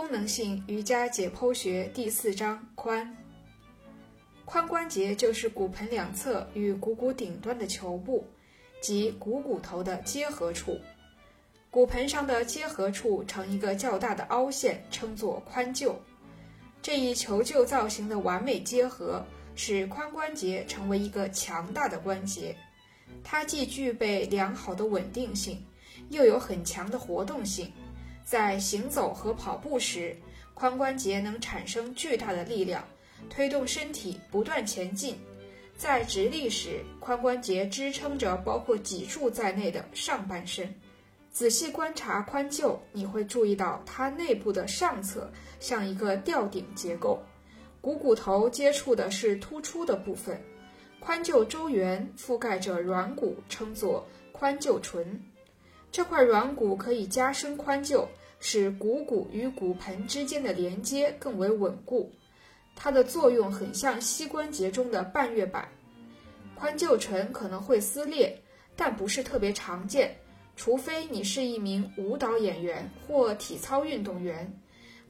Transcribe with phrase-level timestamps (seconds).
[0.00, 3.06] 功能性瑜伽解剖学第四章髋。
[4.46, 8.26] 髋关节就是骨盆两侧与股骨顶端的球部，
[8.80, 10.80] 即股骨头的结合处。
[11.68, 15.94] 骨盆上的结合处呈一个较大的凹陷，称作髋臼。
[16.80, 19.22] 这一球臼造型的完美结合，
[19.54, 22.56] 使髋关节成为一个强大的关节。
[23.22, 25.62] 它既具备良好的稳定性，
[26.08, 27.70] 又有很强的活动性。
[28.30, 30.16] 在行走和跑步时，
[30.54, 32.86] 髋关节能产生巨大的力量，
[33.28, 35.18] 推动身体不断前进。
[35.76, 40.72] 在直立时，髋关节支撑着包括脊柱在内的上半身。
[41.32, 47.20] 仔细观察髋臼，你会注意到它内部的上侧像一个吊顶结构，
[47.80, 50.40] 股骨头接触的是突出的部分。
[51.04, 55.20] 髋臼周缘覆盖着软骨，称作髋臼唇。
[55.92, 58.06] 这块软骨可以加深髋臼，
[58.38, 62.12] 使股骨与骨盆之间的连接更为稳固。
[62.76, 65.68] 它的作用很像膝关节中的半月板。
[66.58, 68.40] 髋臼唇可能会撕裂，
[68.76, 70.16] 但不是特别常见，
[70.56, 74.58] 除非你是一名舞蹈演员或体操运动员。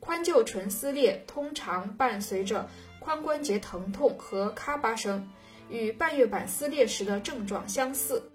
[0.00, 2.68] 髋臼唇撕裂通常伴随着
[3.04, 5.28] 髋关节疼痛和咔吧声，
[5.68, 8.30] 与半月板撕裂时的症状相似。